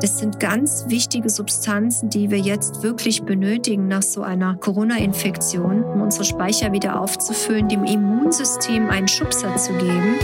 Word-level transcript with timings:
Das 0.00 0.18
sind 0.18 0.40
ganz 0.40 0.86
wichtige 0.88 1.28
Substanzen, 1.28 2.08
die 2.08 2.30
wir 2.30 2.38
jetzt 2.38 2.82
wirklich 2.82 3.22
benötigen 3.24 3.86
nach 3.86 4.02
so 4.02 4.22
einer 4.22 4.56
Corona-Infektion, 4.56 5.84
um 5.84 6.00
unsere 6.00 6.24
Speicher 6.24 6.72
wieder 6.72 6.98
aufzufüllen, 6.98 7.68
dem 7.68 7.84
Immunsystem 7.84 8.88
einen 8.88 9.08
Schubser 9.08 9.54
zu 9.56 9.74
geben. 9.74 10.14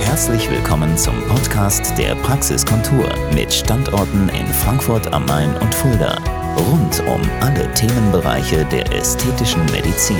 Herzlich 0.00 0.50
willkommen 0.50 0.96
zum 0.96 1.14
Podcast 1.28 1.98
der 1.98 2.14
Praxiskontur 2.14 3.10
mit 3.34 3.52
Standorten 3.52 4.30
in 4.30 4.46
Frankfurt 4.46 5.12
am 5.12 5.26
Main 5.26 5.54
und 5.58 5.74
Fulda. 5.74 6.16
Rund 6.56 7.02
um 7.06 7.20
alle 7.40 7.70
Themenbereiche 7.74 8.64
der 8.72 8.90
ästhetischen 8.90 9.62
Medizin. 9.66 10.16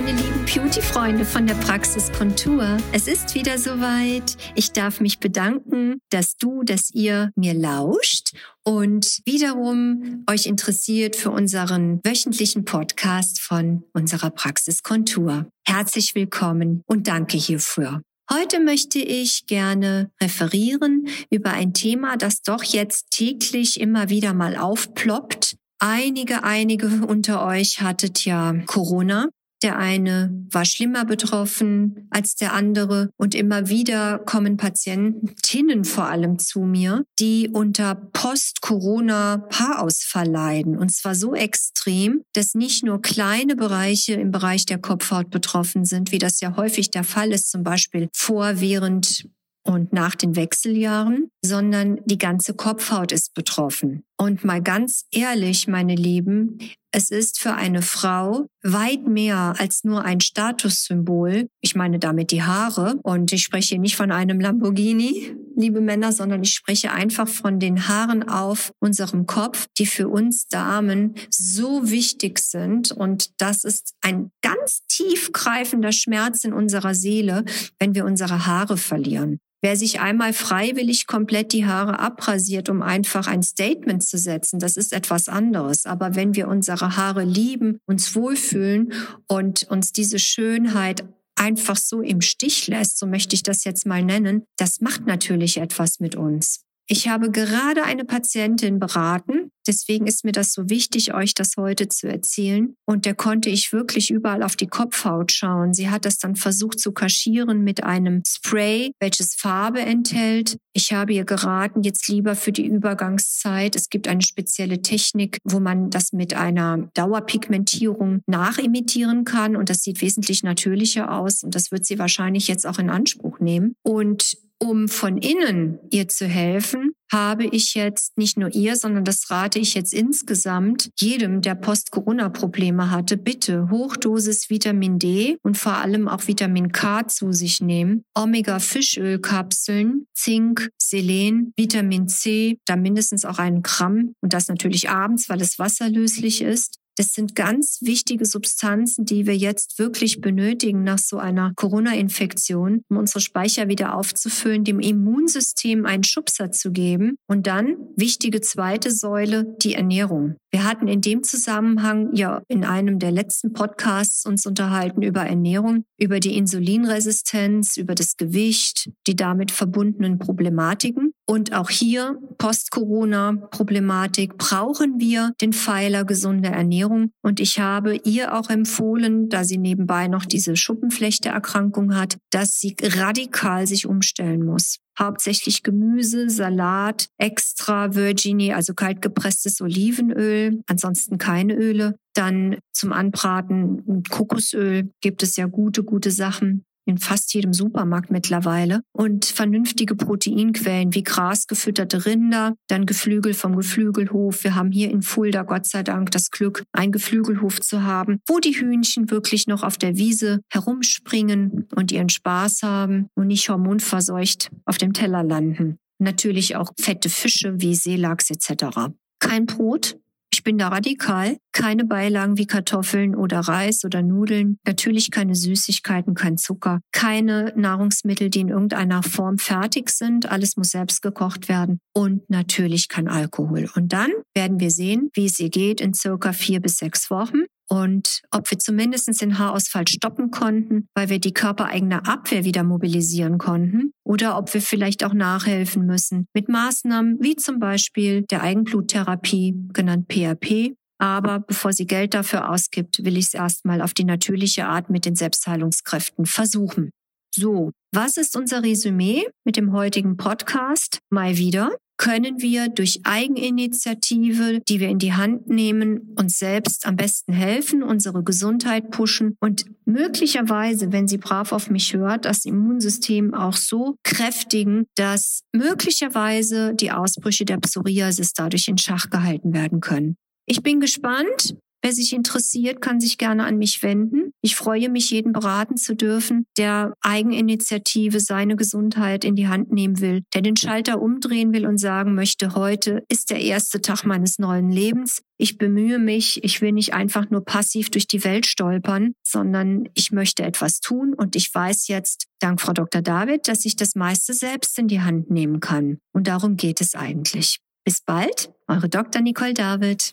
Meine 0.00 0.12
lieben 0.12 0.44
Beauty-Freunde 0.44 1.24
von 1.24 1.48
der 1.48 1.56
Praxis 1.56 2.12
Kontur. 2.12 2.76
Es 2.92 3.08
ist 3.08 3.34
wieder 3.34 3.58
soweit. 3.58 4.36
Ich 4.54 4.70
darf 4.70 5.00
mich 5.00 5.18
bedanken, 5.18 5.98
dass 6.10 6.36
du, 6.36 6.62
dass 6.62 6.92
ihr 6.94 7.32
mir 7.34 7.52
lauscht 7.52 8.30
und 8.62 9.18
wiederum 9.24 10.22
euch 10.30 10.46
interessiert 10.46 11.16
für 11.16 11.32
unseren 11.32 11.98
wöchentlichen 12.04 12.64
Podcast 12.64 13.40
von 13.40 13.82
unserer 13.92 14.30
Praxis 14.30 14.84
Kontur. 14.84 15.48
Herzlich 15.66 16.14
willkommen 16.14 16.84
und 16.86 17.08
danke 17.08 17.36
hierfür. 17.36 18.00
Heute 18.32 18.60
möchte 18.60 19.00
ich 19.00 19.46
gerne 19.46 20.12
referieren 20.22 21.08
über 21.28 21.50
ein 21.50 21.74
Thema, 21.74 22.16
das 22.16 22.42
doch 22.42 22.62
jetzt 22.62 23.10
täglich 23.10 23.80
immer 23.80 24.10
wieder 24.10 24.32
mal 24.32 24.56
aufploppt. 24.56 25.56
Einige, 25.80 26.44
einige 26.44 26.86
unter 27.04 27.44
euch 27.44 27.80
hattet 27.80 28.24
ja 28.24 28.54
Corona 28.66 29.28
der 29.62 29.76
eine 29.76 30.44
war 30.50 30.64
schlimmer 30.64 31.04
betroffen 31.04 32.08
als 32.10 32.34
der 32.36 32.52
andere 32.52 33.10
und 33.16 33.34
immer 33.34 33.68
wieder 33.68 34.20
kommen 34.20 34.56
Patientinnen 34.56 35.84
vor 35.84 36.06
allem 36.06 36.38
zu 36.38 36.60
mir, 36.60 37.04
die 37.18 37.50
unter 37.52 37.94
Post-Corona-Haarausfall 37.94 40.28
leiden. 40.28 40.78
Und 40.78 40.90
zwar 40.92 41.14
so 41.14 41.34
extrem, 41.34 42.22
dass 42.34 42.54
nicht 42.54 42.84
nur 42.84 43.02
kleine 43.02 43.56
Bereiche 43.56 44.14
im 44.14 44.30
Bereich 44.30 44.64
der 44.66 44.78
Kopfhaut 44.78 45.30
betroffen 45.30 45.84
sind, 45.84 46.12
wie 46.12 46.18
das 46.18 46.40
ja 46.40 46.56
häufig 46.56 46.90
der 46.90 47.04
Fall 47.04 47.32
ist, 47.32 47.50
zum 47.50 47.64
Beispiel 47.64 48.08
vor, 48.14 48.60
während 48.60 49.26
und 49.64 49.92
nach 49.92 50.14
den 50.14 50.34
Wechseljahren, 50.34 51.30
sondern 51.44 52.00
die 52.06 52.16
ganze 52.16 52.54
Kopfhaut 52.54 53.12
ist 53.12 53.34
betroffen. 53.34 54.02
Und 54.20 54.44
mal 54.44 54.60
ganz 54.60 55.04
ehrlich, 55.12 55.68
meine 55.68 55.94
Lieben, 55.94 56.58
es 56.90 57.10
ist 57.10 57.38
für 57.38 57.52
eine 57.52 57.82
Frau 57.82 58.48
weit 58.64 59.06
mehr 59.06 59.54
als 59.58 59.84
nur 59.84 60.04
ein 60.04 60.20
Statussymbol. 60.20 61.48
Ich 61.60 61.76
meine 61.76 62.00
damit 62.00 62.32
die 62.32 62.42
Haare. 62.42 62.98
Und 63.04 63.32
ich 63.32 63.42
spreche 63.42 63.78
nicht 63.78 63.94
von 63.94 64.10
einem 64.10 64.40
Lamborghini, 64.40 65.36
liebe 65.54 65.80
Männer, 65.80 66.10
sondern 66.12 66.42
ich 66.42 66.52
spreche 66.52 66.90
einfach 66.90 67.28
von 67.28 67.60
den 67.60 67.86
Haaren 67.86 68.28
auf 68.28 68.72
unserem 68.80 69.26
Kopf, 69.26 69.66
die 69.78 69.86
für 69.86 70.08
uns 70.08 70.48
Damen 70.48 71.14
so 71.30 71.88
wichtig 71.88 72.40
sind. 72.40 72.90
Und 72.90 73.40
das 73.40 73.62
ist 73.62 73.94
ein 74.00 74.32
ganz 74.42 74.82
tiefgreifender 74.88 75.92
Schmerz 75.92 76.42
in 76.42 76.52
unserer 76.52 76.94
Seele, 76.94 77.44
wenn 77.78 77.94
wir 77.94 78.04
unsere 78.04 78.46
Haare 78.46 78.78
verlieren. 78.78 79.38
Wer 79.60 79.76
sich 79.76 80.00
einmal 80.00 80.32
freiwillig 80.32 81.06
komplett 81.08 81.52
die 81.52 81.66
Haare 81.66 81.98
abrasiert, 81.98 82.68
um 82.68 82.80
einfach 82.80 83.26
ein 83.26 83.42
Statement 83.42 84.04
zu 84.04 84.16
setzen, 84.16 84.60
das 84.60 84.76
ist 84.76 84.92
etwas 84.92 85.28
anderes. 85.28 85.84
Aber 85.84 86.14
wenn 86.14 86.36
wir 86.36 86.46
unsere 86.46 86.96
Haare 86.96 87.24
lieben, 87.24 87.78
uns 87.86 88.14
wohlfühlen 88.14 88.92
und 89.26 89.64
uns 89.64 89.92
diese 89.92 90.20
Schönheit 90.20 91.04
einfach 91.34 91.76
so 91.76 92.02
im 92.02 92.20
Stich 92.20 92.68
lässt, 92.68 92.98
so 92.98 93.06
möchte 93.06 93.34
ich 93.34 93.42
das 93.42 93.64
jetzt 93.64 93.86
mal 93.86 94.02
nennen, 94.02 94.44
das 94.56 94.80
macht 94.80 95.06
natürlich 95.06 95.58
etwas 95.58 95.98
mit 95.98 96.14
uns. 96.14 96.60
Ich 96.86 97.08
habe 97.08 97.30
gerade 97.30 97.84
eine 97.84 98.04
Patientin 98.04 98.78
beraten, 98.78 99.47
deswegen 99.68 100.06
ist 100.06 100.24
mir 100.24 100.32
das 100.32 100.52
so 100.52 100.68
wichtig, 100.68 101.14
euch 101.14 101.34
das 101.34 101.52
heute 101.56 101.88
zu 101.88 102.08
erzählen. 102.08 102.74
Und 102.86 103.04
der 103.04 103.14
konnte 103.14 103.50
ich 103.50 103.72
wirklich 103.72 104.10
überall 104.10 104.42
auf 104.42 104.56
die 104.56 104.66
Kopfhaut 104.66 105.30
schauen. 105.32 105.74
Sie 105.74 105.90
hat 105.90 106.04
das 106.04 106.18
dann 106.18 106.34
versucht 106.34 106.80
zu 106.80 106.92
kaschieren 106.92 107.62
mit 107.62 107.84
einem 107.84 108.22
Spray, 108.26 108.92
welches 109.00 109.34
Farbe 109.34 109.80
enthält. 109.80 110.56
Ich 110.72 110.92
habe 110.92 111.12
ihr 111.12 111.24
geraten, 111.24 111.82
jetzt 111.82 112.08
lieber 112.08 112.34
für 112.34 112.52
die 112.52 112.66
Übergangszeit. 112.66 113.76
Es 113.76 113.90
gibt 113.90 114.08
eine 114.08 114.22
spezielle 114.22 114.82
Technik, 114.82 115.38
wo 115.44 115.60
man 115.60 115.90
das 115.90 116.12
mit 116.12 116.34
einer 116.34 116.88
Dauerpigmentierung 116.94 118.22
nachimitieren 118.26 119.24
kann. 119.24 119.54
Und 119.54 119.70
das 119.70 119.78
sieht 119.78 120.00
wesentlich 120.00 120.42
natürlicher 120.42 121.12
aus. 121.12 121.42
Und 121.42 121.54
das 121.54 121.70
wird 121.70 121.84
sie 121.84 121.98
wahrscheinlich 121.98 122.48
jetzt 122.48 122.66
auch 122.66 122.78
in 122.78 122.90
Anspruch 122.90 123.38
nehmen. 123.38 123.74
Und 123.82 124.36
um 124.58 124.88
von 124.88 125.18
innen 125.18 125.78
ihr 125.90 126.08
zu 126.08 126.26
helfen, 126.26 126.92
habe 127.10 127.44
ich 127.46 127.74
jetzt 127.74 128.16
nicht 128.18 128.36
nur 128.36 128.54
ihr, 128.54 128.76
sondern 128.76 129.04
das 129.04 129.30
rate 129.30 129.58
ich 129.58 129.74
jetzt 129.74 129.94
insgesamt 129.94 130.90
jedem, 130.98 131.40
der 131.40 131.54
Post-Corona-Probleme 131.54 132.90
hatte, 132.90 133.16
bitte 133.16 133.70
Hochdosis 133.70 134.50
Vitamin 134.50 134.98
D 134.98 135.38
und 135.42 135.56
vor 135.56 135.74
allem 135.74 136.08
auch 136.08 136.26
Vitamin 136.26 136.72
K 136.72 137.06
zu 137.08 137.32
sich 137.32 137.60
nehmen. 137.60 138.04
Omega-Fischölkapseln, 138.14 140.06
Zink, 140.14 140.70
Selen, 140.78 141.52
Vitamin 141.56 142.08
C, 142.08 142.58
da 142.66 142.76
mindestens 142.76 143.24
auch 143.24 143.38
einen 143.38 143.62
Gramm 143.62 144.14
und 144.20 144.32
das 144.32 144.48
natürlich 144.48 144.90
abends, 144.90 145.28
weil 145.28 145.40
es 145.40 145.58
wasserlöslich 145.58 146.42
ist. 146.42 146.78
Das 146.98 147.12
sind 147.12 147.36
ganz 147.36 147.78
wichtige 147.80 148.26
Substanzen, 148.26 149.04
die 149.04 149.24
wir 149.24 149.36
jetzt 149.36 149.78
wirklich 149.78 150.20
benötigen 150.20 150.82
nach 150.82 150.98
so 150.98 151.18
einer 151.18 151.52
Corona-Infektion, 151.54 152.82
um 152.90 152.96
unsere 152.96 153.20
Speicher 153.20 153.68
wieder 153.68 153.94
aufzufüllen, 153.94 154.64
dem 154.64 154.80
Immunsystem 154.80 155.86
einen 155.86 156.02
Schubser 156.02 156.50
zu 156.50 156.72
geben. 156.72 157.14
Und 157.28 157.46
dann, 157.46 157.76
wichtige 157.94 158.40
zweite 158.40 158.90
Säule, 158.90 159.44
die 159.62 159.74
Ernährung. 159.74 160.34
Wir 160.50 160.64
hatten 160.64 160.88
in 160.88 161.00
dem 161.00 161.22
Zusammenhang 161.22 162.16
ja 162.16 162.42
in 162.48 162.64
einem 162.64 162.98
der 162.98 163.12
letzten 163.12 163.52
Podcasts 163.52 164.26
uns 164.26 164.44
unterhalten 164.44 165.02
über 165.02 165.20
Ernährung, 165.20 165.84
über 166.00 166.18
die 166.18 166.36
Insulinresistenz, 166.36 167.76
über 167.76 167.94
das 167.94 168.16
Gewicht, 168.16 168.90
die 169.06 169.14
damit 169.14 169.52
verbundenen 169.52 170.18
Problematiken. 170.18 171.12
Und 171.30 171.52
auch 171.52 171.68
hier, 171.68 172.18
Post-Corona-Problematik, 172.38 174.38
brauchen 174.38 174.98
wir 174.98 175.34
den 175.42 175.52
Pfeiler 175.52 176.06
gesunde 176.06 176.48
Ernährung. 176.48 177.10
Und 177.22 177.38
ich 177.38 177.60
habe 177.60 177.96
ihr 177.96 178.34
auch 178.34 178.48
empfohlen, 178.48 179.28
da 179.28 179.44
sie 179.44 179.58
nebenbei 179.58 180.08
noch 180.08 180.24
diese 180.24 180.56
Schuppenflechteerkrankung 180.56 181.94
hat, 181.94 182.16
dass 182.30 182.58
sie 182.58 182.74
radikal 182.82 183.66
sich 183.66 183.86
umstellen 183.86 184.44
muss 184.44 184.78
hauptsächlich 184.98 185.62
Gemüse, 185.62 186.28
Salat, 186.28 187.06
extra 187.18 187.94
Virginie, 187.94 188.56
also 188.56 188.74
kaltgepresstes 188.74 189.60
Olivenöl, 189.60 190.60
ansonsten 190.66 191.18
keine 191.18 191.54
Öle. 191.54 191.94
Dann 192.14 192.58
zum 192.72 192.92
Anbraten 192.92 194.02
Kokosöl 194.10 194.90
gibt 195.00 195.22
es 195.22 195.36
ja 195.36 195.46
gute, 195.46 195.84
gute 195.84 196.10
Sachen 196.10 196.64
in 196.88 196.98
fast 196.98 197.32
jedem 197.34 197.52
Supermarkt 197.52 198.10
mittlerweile. 198.10 198.80
Und 198.92 199.26
vernünftige 199.26 199.94
Proteinquellen 199.94 200.94
wie 200.94 201.02
grasgefütterte 201.02 202.06
Rinder, 202.06 202.54
dann 202.66 202.86
Geflügel 202.86 203.34
vom 203.34 203.56
Geflügelhof. 203.56 204.42
Wir 204.42 204.54
haben 204.54 204.72
hier 204.72 204.90
in 204.90 205.02
Fulda 205.02 205.42
Gott 205.42 205.66
sei 205.66 205.82
Dank 205.82 206.10
das 206.10 206.30
Glück, 206.30 206.64
einen 206.72 206.92
Geflügelhof 206.92 207.60
zu 207.60 207.82
haben, 207.82 208.20
wo 208.26 208.38
die 208.38 208.58
Hühnchen 208.58 209.10
wirklich 209.10 209.46
noch 209.46 209.62
auf 209.62 209.76
der 209.76 209.96
Wiese 209.96 210.40
herumspringen 210.50 211.68
und 211.76 211.92
ihren 211.92 212.08
Spaß 212.08 212.62
haben 212.62 213.08
und 213.14 213.26
nicht 213.26 213.48
hormonverseucht 213.48 214.50
auf 214.64 214.78
dem 214.78 214.92
Teller 214.92 215.22
landen. 215.22 215.78
Natürlich 215.98 216.56
auch 216.56 216.72
fette 216.80 217.10
Fische 217.10 217.54
wie 217.58 217.74
Seelachs 217.74 218.30
etc. 218.30 218.92
Kein 219.18 219.46
Brot, 219.46 219.98
ich 220.38 220.44
bin 220.44 220.56
da 220.56 220.68
radikal. 220.68 221.36
Keine 221.50 221.84
Beilagen 221.84 222.38
wie 222.38 222.46
Kartoffeln 222.46 223.16
oder 223.16 223.40
Reis 223.40 223.84
oder 223.84 224.02
Nudeln. 224.02 224.58
Natürlich 224.64 225.10
keine 225.10 225.34
Süßigkeiten, 225.34 226.14
kein 226.14 226.38
Zucker. 226.38 226.78
Keine 226.92 227.52
Nahrungsmittel, 227.56 228.30
die 228.30 228.38
in 228.38 228.48
irgendeiner 228.48 229.02
Form 229.02 229.38
fertig 229.38 229.90
sind. 229.90 230.30
Alles 230.30 230.56
muss 230.56 230.70
selbst 230.70 231.02
gekocht 231.02 231.48
werden. 231.48 231.80
Und 231.92 232.30
natürlich 232.30 232.88
kein 232.88 233.08
Alkohol. 233.08 233.68
Und 233.74 233.92
dann 233.92 234.12
werden 234.32 234.60
wir 234.60 234.70
sehen, 234.70 235.10
wie 235.14 235.26
es 235.26 235.40
ihr 235.40 235.50
geht 235.50 235.80
in 235.80 235.92
circa 235.92 236.32
vier 236.32 236.60
bis 236.60 236.76
sechs 236.76 237.10
Wochen 237.10 237.38
und 237.68 238.22
ob 238.30 238.50
wir 238.50 238.58
zumindest 238.58 239.20
den 239.20 239.38
Haarausfall 239.38 239.86
stoppen 239.86 240.30
konnten, 240.30 240.88
weil 240.94 241.08
wir 241.08 241.18
die 241.18 241.32
körpereigene 241.32 242.06
Abwehr 242.06 242.44
wieder 242.44 242.64
mobilisieren 242.64 243.38
konnten 243.38 243.92
oder 244.04 244.38
ob 244.38 244.52
wir 244.54 244.62
vielleicht 244.62 245.04
auch 245.04 245.14
nachhelfen 245.14 245.86
müssen 245.86 246.26
mit 246.34 246.48
Maßnahmen 246.48 247.18
wie 247.20 247.36
zum 247.36 247.58
Beispiel 247.58 248.22
der 248.22 248.42
Eigenbluttherapie, 248.42 249.54
genannt 249.72 250.08
PRP. 250.08 250.74
Aber 251.00 251.40
bevor 251.40 251.72
sie 251.72 251.86
Geld 251.86 252.14
dafür 252.14 252.50
ausgibt, 252.50 253.04
will 253.04 253.16
ich 253.16 253.26
es 253.26 253.34
erstmal 253.34 253.82
auf 253.82 253.94
die 253.94 254.04
natürliche 254.04 254.66
Art 254.66 254.90
mit 254.90 255.04
den 255.04 255.14
Selbstheilungskräften 255.14 256.26
versuchen. 256.26 256.90
So, 257.34 257.70
was 257.92 258.16
ist 258.16 258.36
unser 258.36 258.64
Resümee 258.64 259.24
mit 259.44 259.56
dem 259.56 259.72
heutigen 259.72 260.16
Podcast? 260.16 260.98
Mal 261.10 261.36
wieder. 261.36 261.70
Können 261.98 262.40
wir 262.40 262.68
durch 262.68 263.00
Eigeninitiative, 263.04 264.60
die 264.66 264.80
wir 264.80 264.88
in 264.88 264.98
die 264.98 265.12
Hand 265.12 265.48
nehmen, 265.48 266.14
uns 266.16 266.38
selbst 266.38 266.86
am 266.86 266.96
besten 266.96 267.32
helfen, 267.32 267.82
unsere 267.82 268.22
Gesundheit 268.22 268.90
pushen 268.90 269.36
und 269.40 269.64
möglicherweise, 269.84 270.92
wenn 270.92 271.08
sie 271.08 271.18
brav 271.18 271.52
auf 271.52 271.70
mich 271.70 271.92
hört, 271.94 272.24
das 272.24 272.44
Immunsystem 272.44 273.34
auch 273.34 273.56
so 273.56 273.96
kräftigen, 274.04 274.86
dass 274.94 275.42
möglicherweise 275.52 276.74
die 276.74 276.92
Ausbrüche 276.92 277.44
der 277.44 277.58
Psoriasis 277.58 278.32
dadurch 278.32 278.68
in 278.68 278.78
Schach 278.78 279.10
gehalten 279.10 279.52
werden 279.52 279.80
können. 279.80 280.16
Ich 280.46 280.62
bin 280.62 280.80
gespannt. 280.80 281.56
Wer 281.82 281.92
sich 281.92 282.12
interessiert, 282.12 282.80
kann 282.80 283.00
sich 283.00 283.18
gerne 283.18 283.44
an 283.44 283.56
mich 283.56 283.82
wenden. 283.82 284.32
Ich 284.42 284.56
freue 284.56 284.88
mich, 284.88 285.10
jeden 285.10 285.32
beraten 285.32 285.76
zu 285.76 285.94
dürfen, 285.94 286.44
der 286.56 286.94
Eigeninitiative 287.00 288.20
seine 288.20 288.56
Gesundheit 288.56 289.24
in 289.24 289.36
die 289.36 289.48
Hand 289.48 289.70
nehmen 289.72 290.00
will, 290.00 290.22
der 290.34 290.42
den 290.42 290.56
Schalter 290.56 291.00
umdrehen 291.00 291.52
will 291.52 291.66
und 291.66 291.78
sagen 291.78 292.14
möchte, 292.14 292.54
heute 292.54 293.04
ist 293.08 293.30
der 293.30 293.40
erste 293.40 293.80
Tag 293.80 294.04
meines 294.04 294.38
neuen 294.38 294.70
Lebens. 294.70 295.22
Ich 295.38 295.56
bemühe 295.56 296.00
mich, 296.00 296.42
ich 296.42 296.60
will 296.60 296.72
nicht 296.72 296.94
einfach 296.94 297.30
nur 297.30 297.44
passiv 297.44 297.90
durch 297.90 298.08
die 298.08 298.24
Welt 298.24 298.46
stolpern, 298.46 299.12
sondern 299.24 299.88
ich 299.94 300.10
möchte 300.10 300.42
etwas 300.42 300.80
tun 300.80 301.14
und 301.14 301.36
ich 301.36 301.54
weiß 301.54 301.86
jetzt, 301.86 302.26
dank 302.40 302.60
Frau 302.60 302.72
Dr. 302.72 303.02
David, 303.02 303.46
dass 303.46 303.64
ich 303.64 303.76
das 303.76 303.94
meiste 303.94 304.34
selbst 304.34 304.76
in 304.80 304.88
die 304.88 305.00
Hand 305.00 305.30
nehmen 305.30 305.60
kann. 305.60 305.98
Und 306.12 306.26
darum 306.26 306.56
geht 306.56 306.80
es 306.80 306.96
eigentlich. 306.96 307.60
Bis 307.84 308.02
bald, 308.02 308.50
eure 308.66 308.88
Dr. 308.88 309.22
Nicole 309.22 309.54
David. 309.54 310.12